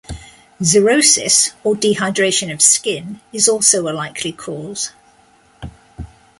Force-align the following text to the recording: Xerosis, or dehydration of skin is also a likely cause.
Xerosis, 0.63 1.51
or 1.63 1.75
dehydration 1.75 2.51
of 2.51 2.59
skin 2.59 3.21
is 3.31 3.47
also 3.47 3.87
a 3.87 3.93
likely 3.93 4.31
cause. 4.31 4.89